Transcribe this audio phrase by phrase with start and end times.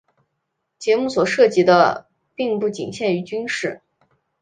[0.79, 3.83] 节目所涉及的并不仅限于军事。